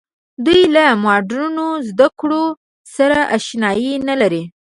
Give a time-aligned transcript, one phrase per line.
[0.45, 2.43] دوی له مډرنو زده کړو
[2.95, 4.43] سره اشنايي نه لري.